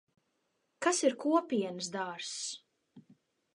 Kas 0.85 1.01
ir 1.09 1.15
kopienas 1.27 1.93
dārzs? 1.99 2.35